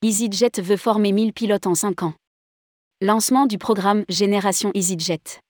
EasyJet 0.00 0.62
veut 0.62 0.76
former 0.76 1.10
1000 1.10 1.32
pilotes 1.32 1.66
en 1.66 1.74
5 1.74 2.04
ans. 2.04 2.14
Lancement 3.00 3.46
du 3.46 3.58
programme 3.58 4.04
Génération 4.08 4.70
EasyJet. 4.72 5.40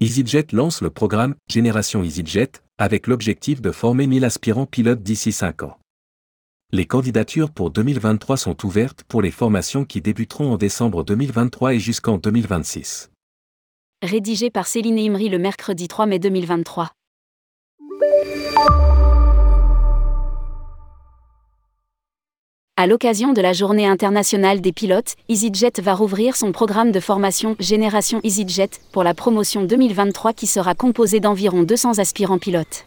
EasyJet 0.00 0.46
lance 0.50 0.80
le 0.80 0.90
programme 0.90 1.36
Génération 1.48 2.02
EasyJet 2.02 2.50
avec 2.78 3.06
l'objectif 3.06 3.60
de 3.60 3.70
former 3.70 4.08
1000 4.08 4.24
aspirants 4.24 4.66
pilotes 4.66 5.04
d'ici 5.04 5.30
5 5.30 5.62
ans. 5.62 5.78
Les 6.72 6.84
candidatures 6.84 7.52
pour 7.52 7.70
2023 7.70 8.38
sont 8.38 8.66
ouvertes 8.66 9.04
pour 9.04 9.22
les 9.22 9.30
formations 9.30 9.84
qui 9.84 10.00
débuteront 10.00 10.52
en 10.52 10.56
décembre 10.56 11.04
2023 11.04 11.74
et 11.74 11.78
jusqu'en 11.78 12.18
2026. 12.18 13.12
Rédigé 14.02 14.50
par 14.50 14.66
Céline 14.66 14.98
Imri 14.98 15.28
le 15.28 15.38
mercredi 15.38 15.86
3 15.86 16.06
mai 16.06 16.18
2023. 16.18 16.90
À 22.80 22.86
l'occasion 22.86 23.34
de 23.34 23.42
la 23.42 23.52
Journée 23.52 23.86
internationale 23.86 24.62
des 24.62 24.72
pilotes, 24.72 25.14
EasyJet 25.28 25.82
va 25.82 25.92
rouvrir 25.92 26.34
son 26.34 26.50
programme 26.50 26.92
de 26.92 27.00
formation 27.00 27.54
Génération 27.58 28.22
EasyJet 28.24 28.70
pour 28.90 29.04
la 29.04 29.12
promotion 29.12 29.64
2023 29.64 30.32
qui 30.32 30.46
sera 30.46 30.74
composé 30.74 31.20
d'environ 31.20 31.62
200 31.62 31.98
aspirants 31.98 32.38
pilotes. 32.38 32.86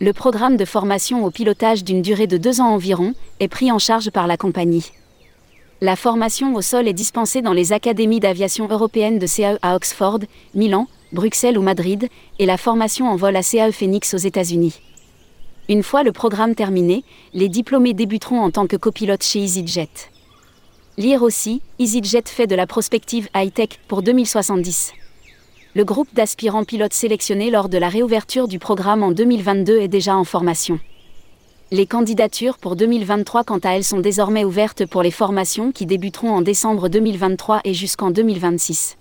Le 0.00 0.12
programme 0.12 0.56
de 0.56 0.64
formation 0.64 1.24
au 1.24 1.32
pilotage 1.32 1.82
d'une 1.82 2.02
durée 2.02 2.28
de 2.28 2.36
deux 2.36 2.60
ans 2.60 2.72
environ 2.72 3.14
est 3.40 3.48
pris 3.48 3.72
en 3.72 3.80
charge 3.80 4.12
par 4.12 4.28
la 4.28 4.36
compagnie. 4.36 4.92
La 5.80 5.96
formation 5.96 6.54
au 6.54 6.62
sol 6.62 6.86
est 6.86 6.92
dispensée 6.92 7.42
dans 7.42 7.52
les 7.52 7.72
académies 7.72 8.20
d'aviation 8.20 8.68
européennes 8.68 9.18
de 9.18 9.26
CAE 9.26 9.58
à 9.60 9.74
Oxford, 9.74 10.20
Milan, 10.54 10.86
Bruxelles 11.10 11.58
ou 11.58 11.62
Madrid, 11.62 12.08
et 12.38 12.46
la 12.46 12.56
formation 12.56 13.08
en 13.08 13.16
vol 13.16 13.34
à 13.34 13.42
CAE 13.42 13.72
Phoenix 13.72 14.14
aux 14.14 14.18
États-Unis. 14.18 14.80
Une 15.70 15.84
fois 15.84 16.02
le 16.02 16.10
programme 16.10 16.56
terminé, 16.56 17.04
les 17.32 17.48
diplômés 17.48 17.94
débuteront 17.94 18.40
en 18.40 18.50
tant 18.50 18.66
que 18.66 18.74
copilotes 18.74 19.22
chez 19.22 19.38
EasyJet. 19.38 20.10
Lire 20.98 21.22
aussi, 21.22 21.62
EasyJet 21.78 22.24
fait 22.26 22.48
de 22.48 22.56
la 22.56 22.66
prospective 22.66 23.28
high-tech 23.36 23.78
pour 23.86 24.02
2070. 24.02 24.92
Le 25.76 25.84
groupe 25.84 26.12
d'aspirants 26.12 26.64
pilotes 26.64 26.92
sélectionnés 26.92 27.52
lors 27.52 27.68
de 27.68 27.78
la 27.78 27.88
réouverture 27.88 28.48
du 28.48 28.58
programme 28.58 29.04
en 29.04 29.12
2022 29.12 29.78
est 29.78 29.86
déjà 29.86 30.16
en 30.16 30.24
formation. 30.24 30.80
Les 31.70 31.86
candidatures 31.86 32.58
pour 32.58 32.74
2023 32.74 33.44
quant 33.44 33.58
à 33.58 33.76
elles 33.76 33.84
sont 33.84 34.00
désormais 34.00 34.44
ouvertes 34.44 34.86
pour 34.86 35.04
les 35.04 35.12
formations 35.12 35.70
qui 35.70 35.86
débuteront 35.86 36.32
en 36.32 36.42
décembre 36.42 36.88
2023 36.88 37.60
et 37.62 37.74
jusqu'en 37.74 38.10
2026. 38.10 38.96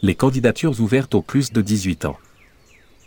Les 0.00 0.14
candidatures 0.14 0.80
ouvertes 0.80 1.14
aux 1.14 1.20
plus 1.20 1.52
de 1.52 1.60
18 1.60 2.06
ans. 2.06 2.16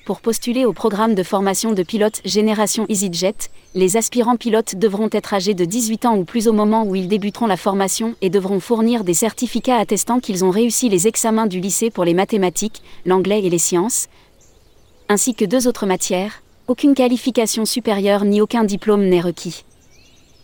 Pour 0.06 0.22
postuler 0.22 0.64
au 0.66 0.72
programme 0.72 1.16
de 1.16 1.23
formation 1.23 1.72
de 1.72 1.81
pilote 1.81 2.22
Génération 2.25 2.86
EasyJet, 2.89 3.50
les 3.73 3.98
aspirants 3.98 4.36
pilotes 4.36 4.75
devront 4.75 5.09
être 5.11 5.34
âgés 5.34 5.56
de 5.56 5.66
18 5.66 6.06
ans 6.06 6.16
ou 6.16 6.25
plus 6.25 6.48
au 6.48 6.53
moment 6.53 6.84
où 6.84 6.94
ils 6.94 7.08
débuteront 7.08 7.48
la 7.48 7.58
formation 7.58 8.14
et 8.22 8.30
devront 8.30 8.59
fournir 8.59 9.03
des 9.03 9.16
certificats 9.16 9.80
attestant 9.80 10.20
qu'ils 10.20 10.45
ont 10.45 10.52
réussi 10.52 10.89
les 10.89 11.08
examens 11.08 11.48
du 11.48 11.59
lycée 11.59 11.89
pour 11.89 12.06
les 12.06 12.14
mathématiques, 12.14 12.83
l'anglais 13.08 13.44
et 13.44 13.50
les 13.50 13.58
sciences, 13.58 14.06
ainsi 15.09 15.33
que 15.33 15.44
deux 15.44 15.67
autres 15.67 15.88
matières. 15.88 16.44
Aucune 16.67 16.94
qualification 16.94 17.66
supérieure 17.66 18.26
ni 18.26 18.42
aucun 18.42 18.64
diplôme 18.64 19.06
n'est 19.06 19.22
requis. 19.22 19.66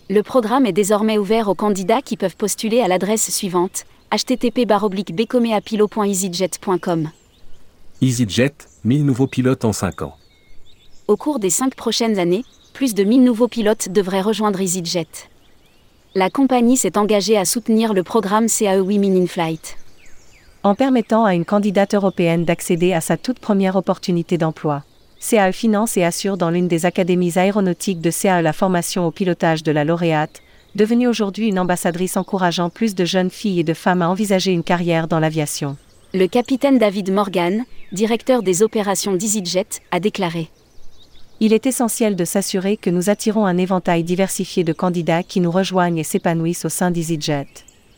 Le 0.09 0.23
programme 0.23 0.65
est 0.65 0.73
désormais 0.73 1.19
ouvert 1.19 1.49
aux 1.49 1.55
candidats 1.55 2.01
qui 2.01 2.17
peuvent 2.17 2.35
postuler 2.35 2.81
à 2.81 2.87
l'adresse 2.87 3.29
suivante 3.29 3.85
http 4.11 4.65
becomeapilo.easyjet.com. 4.65 7.11
EasyJet, 8.01 8.70
1000 8.83 9.05
nouveaux 9.05 9.27
pilotes 9.27 9.63
en 9.63 9.73
5 9.73 10.01
ans. 10.01 10.15
Au 11.07 11.15
cours 11.15 11.37
des 11.37 11.51
cinq 11.51 11.75
prochaines 11.75 12.17
années, 12.17 12.43
plus 12.73 12.95
de 12.95 13.03
1000 13.03 13.23
nouveaux 13.23 13.47
pilotes 13.47 13.89
devraient 13.89 14.21
rejoindre 14.21 14.59
EasyJet. 14.59 15.07
La 16.15 16.31
compagnie 16.31 16.77
s'est 16.77 16.97
engagée 16.97 17.37
à 17.37 17.45
soutenir 17.45 17.93
le 17.93 18.01
programme 18.01 18.47
CAE 18.47 18.81
Women 18.81 19.21
in 19.21 19.27
Flight. 19.27 19.77
En 20.63 20.73
permettant 20.73 21.25
à 21.25 21.35
une 21.35 21.45
candidate 21.45 21.93
européenne 21.93 22.43
d'accéder 22.43 22.91
à 22.93 23.01
sa 23.01 23.17
toute 23.17 23.37
première 23.37 23.75
opportunité 23.75 24.39
d'emploi, 24.39 24.83
CAE 25.19 25.51
finance 25.51 25.95
et 25.95 26.03
assure 26.03 26.37
dans 26.37 26.49
l'une 26.49 26.67
des 26.67 26.87
académies 26.87 27.37
aéronautiques 27.37 28.01
de 28.01 28.09
CAE 28.09 28.41
la 28.41 28.51
formation 28.51 29.05
au 29.05 29.11
pilotage 29.11 29.61
de 29.61 29.71
la 29.71 29.85
lauréate, 29.85 30.41
devenue 30.73 31.07
aujourd'hui 31.07 31.49
une 31.49 31.59
ambassadrice 31.59 32.17
encourageant 32.17 32.71
plus 32.71 32.95
de 32.95 33.05
jeunes 33.05 33.29
filles 33.29 33.59
et 33.59 33.63
de 33.63 33.75
femmes 33.75 34.01
à 34.01 34.09
envisager 34.09 34.51
une 34.51 34.63
carrière 34.63 35.07
dans 35.07 35.19
l'aviation. 35.19 35.77
Le 36.13 36.27
capitaine 36.27 36.77
David 36.77 37.09
Morgan, 37.09 37.63
directeur 37.93 38.43
des 38.43 38.63
opérations 38.63 39.13
d'EasyJet, 39.13 39.79
a 39.91 40.01
déclaré 40.01 40.49
Il 41.39 41.53
est 41.53 41.65
essentiel 41.65 42.17
de 42.17 42.25
s'assurer 42.25 42.75
que 42.75 42.89
nous 42.89 43.09
attirons 43.09 43.45
un 43.45 43.57
éventail 43.57 44.03
diversifié 44.03 44.65
de 44.65 44.73
candidats 44.73 45.23
qui 45.23 45.39
nous 45.39 45.51
rejoignent 45.51 45.99
et 45.99 46.03
s'épanouissent 46.03 46.65
au 46.65 46.69
sein 46.69 46.91
d'EasyJet. 46.91 47.47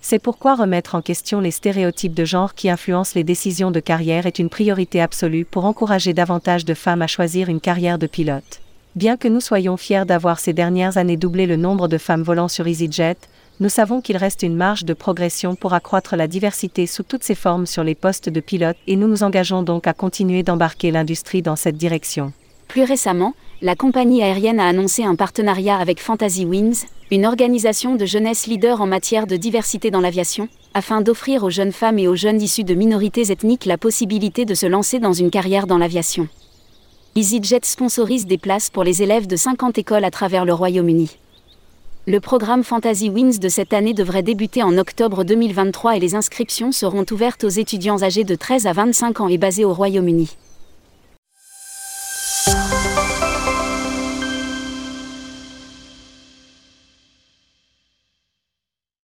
C'est 0.01 0.19
pourquoi 0.19 0.53
remettre 0.53 0.93
en 0.93 1.01
question 1.01 1.39
les 1.39 1.49
stéréotypes 1.49 2.13
de 2.13 2.23
genre 2.23 2.53
qui 2.53 2.69
influencent 2.69 3.13
les 3.15 3.23
décisions 3.23 3.71
de 3.71 3.79
carrière 3.79 4.27
est 4.27 4.37
une 4.37 4.49
priorité 4.49 5.01
absolue 5.01 5.45
pour 5.45 5.65
encourager 5.65 6.13
davantage 6.13 6.65
de 6.65 6.75
femmes 6.75 7.01
à 7.01 7.07
choisir 7.07 7.49
une 7.49 7.61
carrière 7.61 7.97
de 7.97 8.05
pilote. 8.05 8.61
Bien 8.95 9.17
que 9.17 9.27
nous 9.27 9.41
soyons 9.41 9.75
fiers 9.75 10.05
d'avoir 10.05 10.39
ces 10.39 10.53
dernières 10.53 10.97
années 10.97 11.17
doublé 11.17 11.47
le 11.47 11.55
nombre 11.55 11.87
de 11.87 11.97
femmes 11.97 12.21
volant 12.21 12.47
sur 12.47 12.67
EasyJet, 12.67 13.17
nous 13.59 13.69
savons 13.69 14.01
qu'il 14.01 14.17
reste 14.17 14.41
une 14.41 14.55
marge 14.55 14.83
de 14.83 14.93
progression 14.93 15.55
pour 15.55 15.73
accroître 15.73 16.15
la 16.15 16.27
diversité 16.27 16.87
sous 16.87 17.03
toutes 17.03 17.23
ses 17.23 17.35
formes 17.35 17.67
sur 17.67 17.83
les 17.83 17.95
postes 17.95 18.29
de 18.29 18.39
pilote 18.39 18.77
et 18.87 18.95
nous 18.95 19.07
nous 19.07 19.23
engageons 19.23 19.61
donc 19.61 19.85
à 19.85 19.93
continuer 19.93 20.41
d'embarquer 20.41 20.89
l'industrie 20.89 21.43
dans 21.43 21.55
cette 21.55 21.77
direction. 21.77 22.33
Plus 22.67 22.83
récemment, 22.83 23.33
la 23.61 23.75
compagnie 23.75 24.23
aérienne 24.23 24.59
a 24.59 24.67
annoncé 24.67 25.03
un 25.03 25.15
partenariat 25.15 25.77
avec 25.77 26.01
Fantasy 26.01 26.45
Wings, 26.45 26.85
une 27.11 27.27
organisation 27.27 27.95
de 27.95 28.05
jeunesse 28.05 28.47
leader 28.47 28.81
en 28.81 28.87
matière 28.87 29.27
de 29.27 29.37
diversité 29.37 29.91
dans 29.91 30.01
l'aviation, 30.01 30.49
afin 30.73 31.01
d'offrir 31.01 31.43
aux 31.43 31.51
jeunes 31.51 31.71
femmes 31.71 31.99
et 31.99 32.07
aux 32.07 32.15
jeunes 32.15 32.41
issus 32.41 32.63
de 32.63 32.73
minorités 32.73 33.31
ethniques 33.31 33.65
la 33.65 33.77
possibilité 33.77 34.45
de 34.45 34.55
se 34.55 34.65
lancer 34.65 34.97
dans 34.99 35.13
une 35.13 35.29
carrière 35.29 35.67
dans 35.67 35.77
l'aviation. 35.77 36.27
EasyJet 37.15 37.59
sponsorise 37.61 38.25
des 38.25 38.39
places 38.39 38.71
pour 38.71 38.83
les 38.83 39.03
élèves 39.03 39.27
de 39.27 39.35
50 39.35 39.77
écoles 39.77 40.03
à 40.03 40.09
travers 40.09 40.45
le 40.45 40.53
Royaume-Uni. 40.53 41.19
Le 42.05 42.19
programme 42.19 42.65
Fantasy 42.65 43.09
Wins 43.09 43.39
de 43.39 43.47
cette 43.47 43.71
année 43.71 43.93
devrait 43.93 44.23
débuter 44.23 44.61
en 44.61 44.77
octobre 44.77 45.23
2023 45.23 45.95
et 45.95 45.99
les 46.01 46.15
inscriptions 46.15 46.73
seront 46.73 47.05
ouvertes 47.11 47.45
aux 47.45 47.49
étudiants 47.49 48.03
âgés 48.03 48.25
de 48.25 48.35
13 48.35 48.67
à 48.67 48.73
25 48.73 49.21
ans 49.21 49.29
et 49.29 49.37
basés 49.37 49.63
au 49.63 49.73
Royaume-Uni. 49.73 50.35